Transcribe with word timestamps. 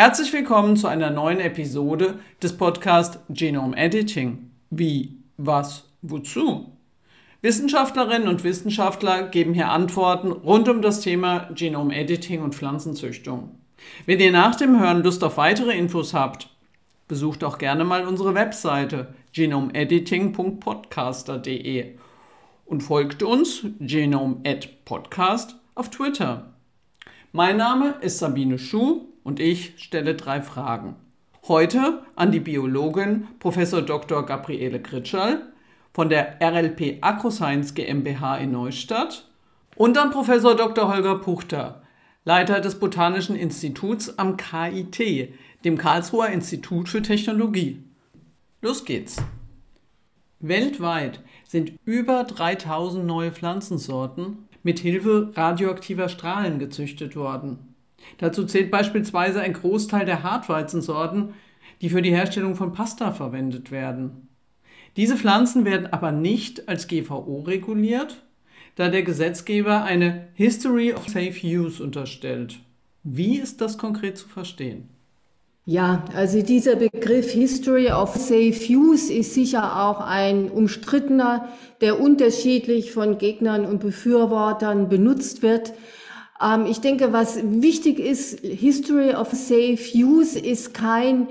Herzlich 0.00 0.32
willkommen 0.32 0.76
zu 0.76 0.86
einer 0.86 1.10
neuen 1.10 1.40
Episode 1.40 2.20
des 2.40 2.56
Podcasts 2.56 3.18
Genome 3.30 3.76
Editing. 3.76 4.52
Wie, 4.70 5.18
was, 5.38 5.90
wozu? 6.02 6.70
Wissenschaftlerinnen 7.42 8.28
und 8.28 8.44
Wissenschaftler 8.44 9.24
geben 9.24 9.54
hier 9.54 9.70
Antworten 9.70 10.30
rund 10.30 10.68
um 10.68 10.82
das 10.82 11.00
Thema 11.00 11.50
Genome 11.52 11.96
Editing 11.96 12.42
und 12.42 12.54
Pflanzenzüchtung. 12.54 13.58
Wenn 14.06 14.20
ihr 14.20 14.30
nach 14.30 14.54
dem 14.54 14.78
Hören 14.78 15.02
Lust 15.02 15.24
auf 15.24 15.36
weitere 15.36 15.76
Infos 15.76 16.14
habt, 16.14 16.48
besucht 17.08 17.42
auch 17.42 17.58
gerne 17.58 17.82
mal 17.82 18.06
unsere 18.06 18.36
Webseite 18.36 19.12
genomediting.podcaster.de 19.32 21.94
und 22.66 22.82
folgt 22.84 23.24
uns 23.24 23.66
Genome 23.80 24.36
Podcast 24.84 25.56
auf 25.74 25.90
Twitter. 25.90 26.52
Mein 27.32 27.56
Name 27.56 27.96
ist 28.00 28.18
Sabine 28.18 28.60
Schuh 28.60 29.07
und 29.24 29.40
ich 29.40 29.74
stelle 29.76 30.14
drei 30.14 30.40
Fragen. 30.42 30.96
Heute 31.46 32.02
an 32.16 32.32
die 32.32 32.40
Biologin 32.40 33.28
Prof. 33.38 33.56
Dr. 33.56 34.26
Gabriele 34.26 34.80
Kritschall 34.80 35.42
von 35.94 36.08
der 36.08 36.38
RLP 36.42 36.98
AgroScience 37.00 37.74
GmbH 37.74 38.36
in 38.38 38.52
Neustadt 38.52 39.28
und 39.76 39.96
an 39.96 40.10
Prof. 40.10 40.26
Dr. 40.26 40.88
Holger 40.92 41.16
Puchter, 41.16 41.82
Leiter 42.24 42.60
des 42.60 42.78
Botanischen 42.78 43.36
Instituts 43.36 44.18
am 44.18 44.36
KIT, 44.36 45.32
dem 45.64 45.78
Karlsruher 45.78 46.28
Institut 46.28 46.88
für 46.88 47.02
Technologie. 47.02 47.82
Los 48.60 48.84
geht's! 48.84 49.22
Weltweit 50.40 51.20
sind 51.46 51.72
über 51.84 52.24
3000 52.24 53.04
neue 53.04 53.32
Pflanzensorten 53.32 54.48
mit 54.62 54.78
Hilfe 54.78 55.32
radioaktiver 55.34 56.08
Strahlen 56.08 56.58
gezüchtet 56.58 57.16
worden. 57.16 57.67
Dazu 58.16 58.44
zählt 58.46 58.70
beispielsweise 58.70 59.40
ein 59.40 59.52
Großteil 59.52 60.06
der 60.06 60.22
Hartweizensorten, 60.22 61.34
die 61.80 61.90
für 61.90 62.02
die 62.02 62.10
Herstellung 62.10 62.56
von 62.56 62.72
Pasta 62.72 63.12
verwendet 63.12 63.70
werden. 63.70 64.28
Diese 64.96 65.16
Pflanzen 65.16 65.64
werden 65.64 65.86
aber 65.86 66.10
nicht 66.10 66.68
als 66.68 66.88
GVO 66.88 67.42
reguliert, 67.46 68.24
da 68.74 68.88
der 68.88 69.02
Gesetzgeber 69.02 69.84
eine 69.84 70.28
History 70.34 70.92
of 70.92 71.08
Safe 71.08 71.34
Use 71.44 71.82
unterstellt. 71.82 72.58
Wie 73.04 73.36
ist 73.36 73.60
das 73.60 73.78
konkret 73.78 74.18
zu 74.18 74.28
verstehen? 74.28 74.88
Ja, 75.70 76.02
also 76.14 76.40
dieser 76.40 76.76
Begriff 76.76 77.30
History 77.30 77.92
of 77.92 78.16
Safe 78.16 78.56
Use 78.70 79.12
ist 79.12 79.34
sicher 79.34 79.84
auch 79.84 80.00
ein 80.00 80.50
umstrittener, 80.50 81.48
der 81.82 82.00
unterschiedlich 82.00 82.90
von 82.90 83.18
Gegnern 83.18 83.66
und 83.66 83.80
Befürwortern 83.80 84.88
benutzt 84.88 85.42
wird. 85.42 85.74
Ähm, 86.42 86.66
ich 86.66 86.80
denke, 86.80 87.12
was 87.12 87.38
wichtig 87.42 87.98
ist, 87.98 88.40
History 88.40 89.14
of 89.14 89.30
Safe 89.32 89.78
Use 89.94 90.38
ist 90.38 90.74
kein 90.74 91.28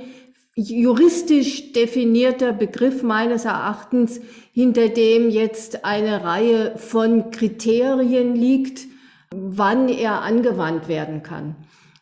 juristisch 0.55 1.71
definierter 1.73 2.51
Begriff 2.51 3.03
meines 3.03 3.45
Erachtens, 3.45 4.19
hinter 4.51 4.89
dem 4.89 5.29
jetzt 5.29 5.85
eine 5.85 6.23
Reihe 6.23 6.73
von 6.77 7.29
Kriterien 7.29 8.35
liegt, 8.35 8.87
wann 9.29 9.87
er 9.87 10.21
angewandt 10.21 10.87
werden 10.87 11.21
kann. 11.21 11.55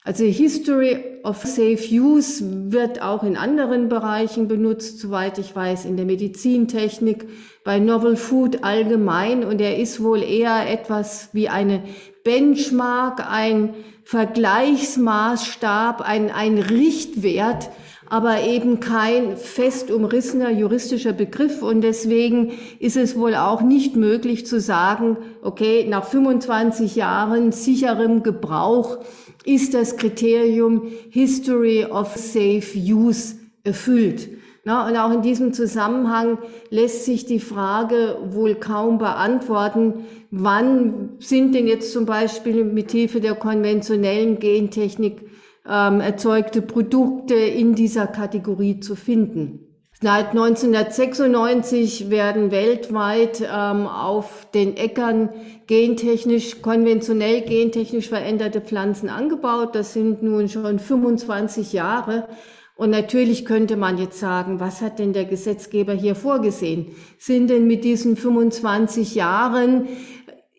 Also 0.06 0.24
History 0.24 1.00
of 1.24 1.44
Safe 1.44 1.80
Use 1.92 2.72
wird 2.72 3.02
auch 3.02 3.24
in 3.24 3.36
anderen 3.36 3.90
Bereichen 3.90 4.48
benutzt, 4.48 5.00
soweit 5.00 5.40
ich 5.40 5.56
weiß, 5.56 5.86
in 5.86 5.98
der 5.98 6.06
Medizintechnik, 6.06 7.28
bei 7.64 7.80
Novel 7.80 8.16
Food 8.16 8.64
allgemein. 8.64 9.44
Und 9.44 9.60
er 9.60 9.78
ist 9.80 10.04
wohl 10.04 10.22
eher 10.22 10.70
etwas 10.70 11.30
wie 11.34 11.50
eine 11.50 11.84
Benchmark, 12.26 13.24
ein 13.32 13.76
Vergleichsmaßstab, 14.04 16.02
ein, 16.02 16.32
ein 16.32 16.58
Richtwert, 16.58 17.70
aber 18.08 18.42
eben 18.42 18.80
kein 18.80 19.38
fest 19.38 19.92
umrissener 19.92 20.50
juristischer 20.50 21.14
Begriff. 21.14 21.62
Und 21.62 21.82
deswegen 21.82 22.54
ist 22.80 22.98
es 22.98 23.16
wohl 23.16 23.36
auch 23.36 23.62
nicht 23.62 23.96
möglich 23.96 24.48
zu 24.48 24.60
sagen, 24.60 25.18
okay, 25.44 25.86
nach 25.88 26.06
25 26.06 26.96
Jahren 26.96 27.52
sicherem 27.52 28.24
Gebrauch 28.24 28.98
ist 29.44 29.76
das 29.76 29.96
Kriterium 29.96 30.92
History 31.12 31.86
of 31.86 32.16
Safe 32.16 32.76
Use 32.76 33.36
erfüllt. 33.64 34.30
Na, 34.68 34.88
und 34.88 34.98
auch 34.98 35.14
in 35.14 35.22
diesem 35.22 35.54
Zusammenhang 35.54 36.40
lässt 36.72 37.06
sich 37.06 37.28
die 37.28 37.40
Frage 37.40 38.18
wohl 38.32 38.56
kaum 38.56 38.98
beantworten, 38.98 40.06
wann 40.32 41.12
sind 41.20 41.54
denn 41.54 41.68
jetzt 41.68 41.94
zum 41.94 42.08
Beispiel 42.08 42.66
mit 42.66 42.92
Hilfe 42.92 43.22
der 43.22 43.36
konventionellen 43.36 44.40
Gentechnik 44.40 45.22
ähm, 45.70 46.02
erzeugte 46.02 46.64
Produkte 46.64 47.36
in 47.36 47.76
dieser 47.76 48.08
Kategorie 48.08 48.80
zu 48.80 48.96
finden. 48.96 49.60
Seit 50.02 50.32
1996 50.32 52.10
werden 52.10 52.50
weltweit 52.50 53.42
ähm, 53.42 53.86
auf 53.86 54.48
den 54.52 54.78
Äckern 54.78 55.30
gentechnisch, 55.68 56.64
konventionell 56.64 57.42
gentechnisch 57.42 58.10
veränderte 58.10 58.62
Pflanzen 58.62 59.10
angebaut. 59.10 59.76
Das 59.76 59.94
sind 59.94 60.24
nun 60.24 60.50
schon 60.50 60.80
25 60.80 61.72
Jahre. 61.72 62.28
Und 62.76 62.90
natürlich 62.90 63.46
könnte 63.46 63.78
man 63.78 63.98
jetzt 63.98 64.20
sagen, 64.20 64.60
was 64.60 64.82
hat 64.82 65.00
denn 65.00 65.14
der 65.14 65.26
Gesetzgeber 65.26 65.94
hier 65.94 66.14
vorgesehen? 66.14 66.88
Sind 67.18 67.50
denn 67.50 67.68
mit 67.68 67.86
diesen 67.86 68.18
25 68.18 69.16
Jahren, 69.16 69.88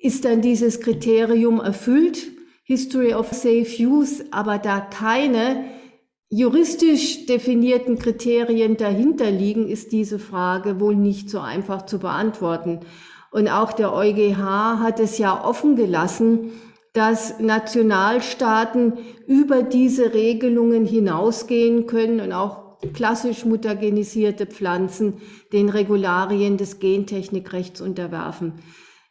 ist 0.00 0.25
dann 0.25 0.41
dieses 0.41 0.81
Kriterium 0.81 1.60
erfüllt? 1.60 2.28
History 2.65 3.15
of 3.15 3.32
Safe 3.32 3.66
Use, 3.78 4.25
aber 4.32 4.59
da 4.59 4.81
keine 4.81 5.66
juristisch 6.28 7.27
definierten 7.27 7.99
Kriterien 7.99 8.77
dahinter 8.77 9.31
liegen, 9.31 9.69
ist 9.69 9.93
diese 9.93 10.19
Frage 10.19 10.81
wohl 10.81 10.97
nicht 10.97 11.31
so 11.31 11.38
einfach 11.38 11.87
zu 11.87 11.98
beantworten. 12.00 12.81
Und 13.31 13.48
auch 13.48 13.72
der 13.72 13.93
EuGH 13.93 14.81
hat 14.81 14.98
es 14.98 15.19
ja 15.19 15.44
offen 15.44 15.77
gelassen, 15.77 16.50
dass 16.97 17.39
Nationalstaaten 17.41 18.95
über 19.27 19.62
diese 19.62 20.15
Regelungen 20.15 20.87
hinausgehen 20.87 21.87
können 21.87 22.21
und 22.21 22.33
auch 22.33 22.79
klassisch 22.95 23.45
mutagenisierte 23.45 24.47
Pflanzen 24.47 25.21
den 25.53 25.69
Regularien 25.69 26.57
des 26.57 26.79
Gentechnikrechts 26.79 27.83
unterwerfen. 27.83 28.55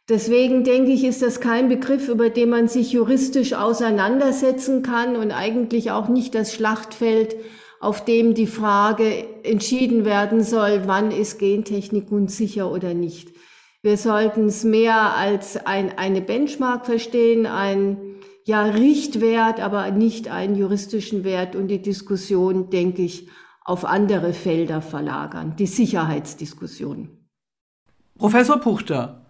Deswegen 0.08 0.64
denke 0.64 0.90
ich, 0.90 1.04
ist 1.04 1.22
das 1.22 1.40
kein 1.40 1.68
Begriff, 1.68 2.08
über 2.08 2.28
den 2.28 2.50
man 2.50 2.66
sich 2.66 2.90
juristisch 2.90 3.54
auseinandersetzen 3.54 4.82
kann 4.82 5.14
und 5.14 5.30
eigentlich 5.30 5.92
auch 5.92 6.08
nicht 6.08 6.34
das 6.34 6.52
Schlachtfeld, 6.52 7.36
auf 7.78 8.04
dem 8.04 8.34
die 8.34 8.48
Frage 8.48 9.26
entschieden 9.44 10.04
werden 10.04 10.42
soll, 10.42 10.82
wann 10.86 11.12
ist 11.12 11.38
Gentechnik 11.38 12.10
nun 12.10 12.26
sicher 12.26 12.72
oder 12.72 12.94
nicht. 12.94 13.36
Wir 13.86 13.98
sollten 13.98 14.46
es 14.46 14.64
mehr 14.64 15.14
als 15.14 15.64
ein, 15.64 15.96
eine 15.96 16.20
Benchmark 16.20 16.86
verstehen, 16.86 17.46
ein 17.46 17.96
ja, 18.42 18.64
Richtwert, 18.64 19.60
aber 19.60 19.92
nicht 19.92 20.26
einen 20.26 20.56
juristischen 20.56 21.22
Wert 21.22 21.54
und 21.54 21.68
die 21.68 21.80
Diskussion, 21.80 22.68
denke 22.68 23.02
ich, 23.02 23.28
auf 23.64 23.84
andere 23.84 24.32
Felder 24.32 24.82
verlagern, 24.82 25.54
die 25.56 25.68
Sicherheitsdiskussion. 25.68 27.10
Professor 28.18 28.58
Puchter, 28.58 29.24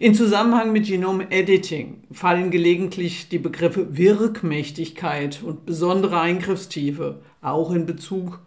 in 0.00 0.16
Zusammenhang 0.16 0.72
mit 0.72 0.86
Genome 0.86 1.30
Editing 1.30 2.02
fallen 2.10 2.50
gelegentlich 2.50 3.28
die 3.28 3.38
Begriffe 3.38 3.96
Wirkmächtigkeit 3.96 5.40
und 5.40 5.66
besondere 5.66 6.18
Eingriffstiefe, 6.18 7.22
auch 7.42 7.70
in 7.70 7.86
Bezug 7.86 8.40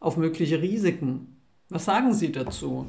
auf 0.00 0.16
mögliche 0.16 0.60
Risiken. 0.60 1.36
Was 1.68 1.84
sagen 1.84 2.12
Sie 2.12 2.32
dazu? 2.32 2.88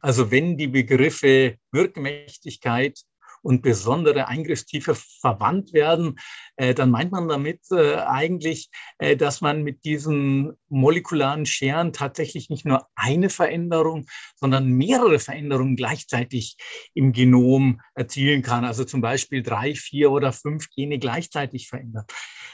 Also 0.00 0.30
wenn 0.30 0.56
die 0.56 0.68
Begriffe 0.68 1.56
Wirkmächtigkeit 1.72 3.00
und 3.42 3.62
besondere 3.62 4.28
Eingriffstiefe 4.28 4.94
verwandt 4.94 5.72
werden, 5.72 6.18
äh, 6.56 6.74
dann 6.74 6.90
meint 6.90 7.12
man 7.12 7.28
damit 7.28 7.60
äh, 7.70 7.96
eigentlich, 7.96 8.70
äh, 8.98 9.16
dass 9.16 9.40
man 9.40 9.62
mit 9.62 9.84
diesen 9.84 10.52
molekularen 10.68 11.46
Scheren 11.46 11.92
tatsächlich 11.92 12.50
nicht 12.50 12.66
nur 12.66 12.86
eine 12.94 13.30
Veränderung, 13.30 14.06
sondern 14.36 14.68
mehrere 14.68 15.18
Veränderungen 15.18 15.76
gleichzeitig 15.76 16.56
im 16.94 17.12
Genom 17.12 17.80
erzielen 17.94 18.42
kann. 18.42 18.64
Also 18.64 18.84
zum 18.84 19.00
Beispiel 19.00 19.42
drei, 19.42 19.74
vier 19.74 20.10
oder 20.10 20.32
fünf 20.32 20.68
Gene 20.70 20.98
gleichzeitig 20.98 21.68
verändern. 21.68 22.04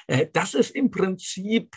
Äh, 0.06 0.26
das 0.32 0.54
ist 0.54 0.70
im 0.70 0.90
Prinzip 0.90 1.76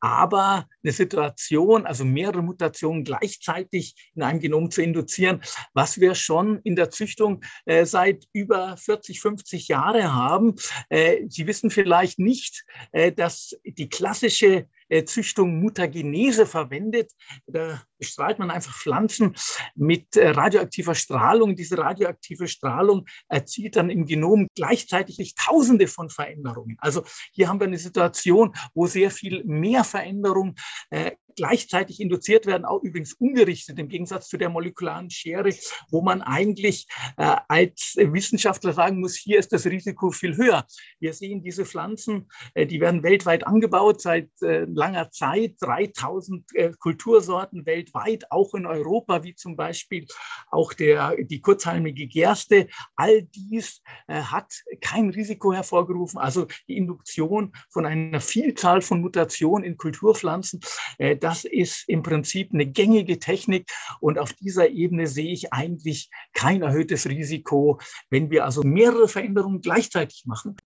aber 0.00 0.66
eine 0.82 0.92
Situation, 0.92 1.86
also 1.86 2.04
mehrere 2.04 2.42
Mutationen 2.42 3.04
gleichzeitig 3.04 4.10
in 4.14 4.22
einem 4.22 4.40
Genom 4.40 4.70
zu 4.70 4.82
induzieren, 4.82 5.42
was 5.74 6.00
wir 6.00 6.14
schon 6.14 6.60
in 6.64 6.76
der 6.76 6.90
Züchtung 6.90 7.44
äh, 7.66 7.84
seit 7.84 8.24
über 8.32 8.76
40, 8.76 9.20
50 9.20 9.68
Jahren 9.68 10.14
haben. 10.14 10.54
Äh, 10.88 11.24
Sie 11.28 11.46
wissen 11.46 11.70
vielleicht 11.70 12.18
nicht, 12.18 12.64
äh, 12.92 13.12
dass 13.12 13.56
die 13.64 13.88
klassische 13.88 14.68
Züchtung 15.04 15.60
Mutagenese 15.60 16.46
verwendet. 16.46 17.12
Da 17.46 17.82
bestrahlt 17.98 18.38
man 18.38 18.50
einfach 18.50 18.74
Pflanzen 18.74 19.34
mit 19.74 20.16
äh, 20.16 20.30
radioaktiver 20.30 20.94
Strahlung. 20.94 21.56
Diese 21.56 21.78
radioaktive 21.78 22.48
Strahlung 22.48 23.06
erzielt 23.28 23.76
dann 23.76 23.90
im 23.90 24.06
Genom 24.06 24.48
gleichzeitig 24.54 25.34
Tausende 25.34 25.86
von 25.88 26.10
Veränderungen. 26.10 26.76
Also 26.80 27.04
hier 27.32 27.48
haben 27.48 27.60
wir 27.60 27.66
eine 27.66 27.78
Situation, 27.78 28.54
wo 28.74 28.86
sehr 28.86 29.10
viel 29.10 29.44
mehr 29.44 29.84
Veränderung 29.84 30.54
äh, 30.90 31.12
gleichzeitig 31.38 32.00
induziert 32.00 32.46
werden, 32.46 32.64
auch 32.64 32.82
übrigens 32.82 33.12
ungerichtet 33.12 33.78
im 33.78 33.88
Gegensatz 33.88 34.28
zu 34.28 34.36
der 34.36 34.48
molekularen 34.48 35.08
Schere, 35.08 35.50
wo 35.88 36.02
man 36.02 36.20
eigentlich 36.20 36.88
äh, 37.16 37.36
als 37.46 37.94
Wissenschaftler 37.96 38.72
sagen 38.72 38.98
muss, 38.98 39.14
hier 39.14 39.38
ist 39.38 39.52
das 39.52 39.64
Risiko 39.66 40.10
viel 40.10 40.36
höher. 40.36 40.66
Wir 40.98 41.14
sehen 41.14 41.40
diese 41.40 41.64
Pflanzen, 41.64 42.28
äh, 42.54 42.66
die 42.66 42.80
werden 42.80 43.04
weltweit 43.04 43.46
angebaut 43.46 44.02
seit 44.02 44.30
äh, 44.42 44.64
langer 44.64 45.12
Zeit, 45.12 45.54
3000 45.60 46.44
äh, 46.54 46.72
Kultursorten 46.76 47.64
weltweit, 47.66 48.24
auch 48.30 48.54
in 48.54 48.66
Europa, 48.66 49.22
wie 49.22 49.36
zum 49.36 49.54
Beispiel 49.54 50.06
auch 50.50 50.72
der, 50.72 51.14
die 51.20 51.40
kurzhalmige 51.40 52.08
Gerste. 52.08 52.66
All 52.96 53.22
dies 53.22 53.80
äh, 54.08 54.14
hat 54.22 54.52
kein 54.80 55.10
Risiko 55.10 55.52
hervorgerufen. 55.52 56.18
Also 56.18 56.48
die 56.66 56.76
Induktion 56.76 57.52
von 57.70 57.86
einer 57.86 58.20
Vielzahl 58.20 58.82
von 58.82 59.00
Mutationen 59.00 59.64
in 59.64 59.76
Kulturpflanzen, 59.76 60.60
äh, 60.98 61.16
das 61.28 61.44
ist 61.44 61.86
im 61.90 62.02
Prinzip 62.02 62.54
eine 62.54 62.64
gängige 62.64 63.18
Technik 63.18 63.70
und 64.00 64.18
auf 64.18 64.32
dieser 64.32 64.70
Ebene 64.70 65.06
sehe 65.06 65.30
ich 65.30 65.52
eigentlich 65.52 66.08
kein 66.32 66.62
erhöhtes 66.62 67.06
Risiko, 67.06 67.78
wenn 68.08 68.30
wir 68.30 68.46
also 68.46 68.62
mehrere 68.62 69.08
Veränderungen 69.08 69.60
gleichzeitig 69.60 70.24
machen. 70.24 70.56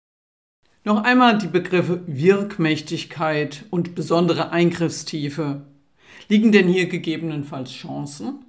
Noch 0.85 1.03
einmal 1.03 1.39
die 1.39 1.49
Begriffe 1.49 2.05
Wirkmächtigkeit 2.07 3.65
und 3.71 3.97
besondere 3.97 4.51
Eingriffstiefe. 4.51 5.67
Liegen 6.29 6.53
denn 6.53 6.69
hier 6.69 6.87
gegebenenfalls 6.87 7.73
Chancen? 7.73 8.45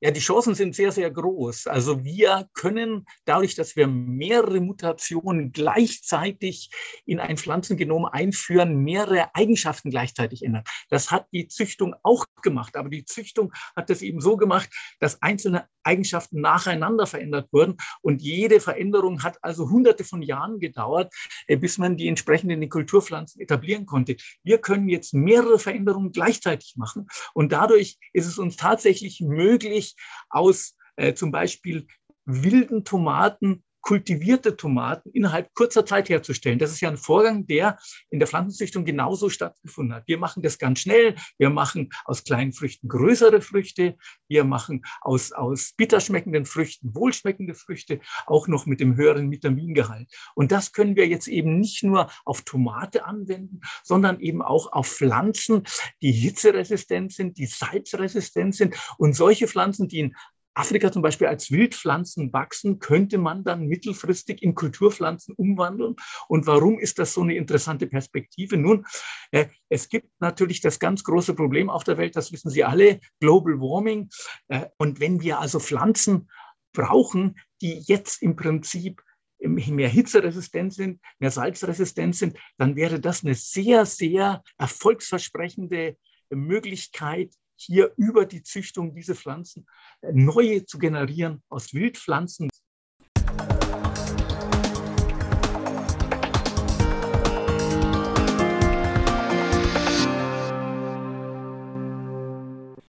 Ja, 0.00 0.12
die 0.12 0.20
Chancen 0.20 0.54
sind 0.54 0.76
sehr, 0.76 0.92
sehr 0.92 1.10
groß. 1.10 1.66
Also 1.66 2.04
wir 2.04 2.48
können 2.54 3.04
dadurch, 3.24 3.56
dass 3.56 3.74
wir 3.74 3.88
mehrere 3.88 4.60
Mutationen 4.60 5.50
gleichzeitig 5.50 6.70
in 7.04 7.18
ein 7.18 7.36
Pflanzengenom 7.36 8.04
einführen, 8.04 8.84
mehrere 8.84 9.34
Eigenschaften 9.34 9.90
gleichzeitig 9.90 10.44
ändern. 10.44 10.62
Das 10.88 11.10
hat 11.10 11.26
die 11.32 11.48
Züchtung 11.48 11.96
auch 12.04 12.24
gemacht. 12.42 12.76
Aber 12.76 12.90
die 12.90 13.04
Züchtung 13.04 13.52
hat 13.74 13.90
das 13.90 14.02
eben 14.02 14.20
so 14.20 14.36
gemacht, 14.36 14.70
dass 15.00 15.20
einzelne 15.20 15.66
Eigenschaften 15.82 16.40
nacheinander 16.40 17.06
verändert 17.06 17.48
wurden. 17.52 17.76
Und 18.00 18.22
jede 18.22 18.60
Veränderung 18.60 19.24
hat 19.24 19.38
also 19.42 19.68
hunderte 19.68 20.04
von 20.04 20.22
Jahren 20.22 20.60
gedauert, 20.60 21.12
äh, 21.48 21.56
bis 21.56 21.78
man 21.78 21.96
die 21.96 22.06
entsprechenden 22.06 22.68
Kulturpflanzen 22.68 23.40
etablieren 23.40 23.86
konnte. 23.86 24.16
Wir 24.44 24.58
können 24.58 24.88
jetzt 24.88 25.12
mehrere 25.14 25.58
Veränderungen 25.58 26.12
gleichzeitig 26.12 26.74
machen. 26.76 27.08
Und 27.34 27.52
dadurch 27.52 27.98
ist 28.12 28.26
es 28.26 28.38
uns 28.38 28.56
tatsächlich 28.56 29.20
möglich, 29.20 29.87
aus 30.28 30.76
äh, 30.96 31.14
zum 31.14 31.30
Beispiel 31.30 31.86
wilden 32.24 32.84
Tomaten 32.84 33.64
kultivierte 33.88 34.54
Tomaten 34.54 35.08
innerhalb 35.12 35.54
kurzer 35.54 35.86
Zeit 35.86 36.10
herzustellen. 36.10 36.58
Das 36.58 36.70
ist 36.70 36.82
ja 36.82 36.90
ein 36.90 36.98
Vorgang, 36.98 37.46
der 37.46 37.78
in 38.10 38.18
der 38.18 38.28
Pflanzenzüchtung 38.28 38.84
genauso 38.84 39.30
stattgefunden 39.30 39.94
hat. 39.94 40.06
Wir 40.06 40.18
machen 40.18 40.42
das 40.42 40.58
ganz 40.58 40.80
schnell. 40.80 41.14
Wir 41.38 41.48
machen 41.48 41.88
aus 42.04 42.22
kleinen 42.22 42.52
Früchten 42.52 42.86
größere 42.86 43.40
Früchte. 43.40 43.96
Wir 44.28 44.44
machen 44.44 44.84
aus, 45.00 45.32
aus 45.32 45.72
bitterschmeckenden 45.74 46.44
Früchten 46.44 46.94
wohlschmeckende 46.94 47.54
Früchte, 47.54 48.00
auch 48.26 48.46
noch 48.46 48.66
mit 48.66 48.80
dem 48.80 48.94
höheren 48.94 49.30
Vitamingehalt. 49.30 50.14
Und 50.34 50.52
das 50.52 50.72
können 50.72 50.94
wir 50.94 51.08
jetzt 51.08 51.26
eben 51.26 51.58
nicht 51.58 51.82
nur 51.82 52.10
auf 52.26 52.42
Tomate 52.42 53.06
anwenden, 53.06 53.62
sondern 53.84 54.20
eben 54.20 54.42
auch 54.42 54.70
auf 54.70 54.86
Pflanzen, 54.86 55.62
die 56.02 56.12
hitzeresistent 56.12 57.14
sind, 57.14 57.38
die 57.38 57.46
salzresistent 57.46 58.54
sind 58.54 58.76
und 58.98 59.14
solche 59.14 59.48
Pflanzen, 59.48 59.88
die 59.88 60.00
in 60.00 60.16
Afrika 60.58 60.90
zum 60.90 61.02
Beispiel 61.02 61.28
als 61.28 61.50
Wildpflanzen 61.50 62.32
wachsen, 62.32 62.78
könnte 62.78 63.18
man 63.18 63.44
dann 63.44 63.66
mittelfristig 63.66 64.42
in 64.42 64.54
Kulturpflanzen 64.54 65.34
umwandeln. 65.36 65.96
Und 66.28 66.46
warum 66.46 66.78
ist 66.78 66.98
das 66.98 67.14
so 67.14 67.22
eine 67.22 67.36
interessante 67.36 67.86
Perspektive? 67.86 68.56
Nun, 68.56 68.84
äh, 69.30 69.46
es 69.68 69.88
gibt 69.88 70.08
natürlich 70.20 70.60
das 70.60 70.78
ganz 70.78 71.04
große 71.04 71.34
Problem 71.34 71.70
auf 71.70 71.84
der 71.84 71.98
Welt, 71.98 72.16
das 72.16 72.32
wissen 72.32 72.50
Sie 72.50 72.64
alle, 72.64 73.00
Global 73.20 73.60
Warming. 73.60 74.08
Äh, 74.48 74.66
und 74.78 75.00
wenn 75.00 75.20
wir 75.22 75.38
also 75.38 75.60
Pflanzen 75.60 76.28
brauchen, 76.72 77.38
die 77.62 77.82
jetzt 77.86 78.22
im 78.22 78.36
Prinzip 78.36 79.02
mehr 79.40 79.88
hitzeresistent 79.88 80.74
sind, 80.74 81.00
mehr 81.18 81.30
salzresistent 81.30 82.16
sind, 82.16 82.36
dann 82.56 82.76
wäre 82.76 82.98
das 82.98 83.24
eine 83.24 83.34
sehr, 83.34 83.86
sehr 83.86 84.42
erfolgsversprechende 84.58 85.96
Möglichkeit, 86.30 87.32
hier 87.60 87.92
über 87.96 88.24
die 88.24 88.42
Züchtung 88.42 88.94
dieser 88.94 89.14
Pflanzen 89.14 89.66
äh, 90.00 90.12
neue 90.12 90.64
zu 90.64 90.78
generieren 90.78 91.42
aus 91.48 91.74
Wildpflanzen. 91.74 92.48